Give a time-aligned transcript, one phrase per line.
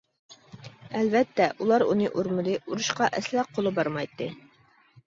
[0.99, 4.35] ئەلۋەتتە ئۇلار ئۇنى ئۇرمىدى، ئۇرۇشقا ئەسلا قولى بارمايتتى.